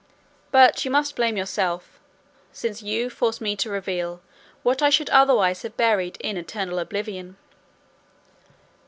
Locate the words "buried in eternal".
5.77-6.79